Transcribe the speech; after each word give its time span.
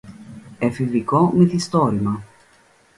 Εφηβικό 0.59 1.31
μυθιστόρημα 1.35 2.23